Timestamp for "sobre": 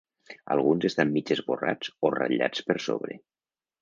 2.87-3.19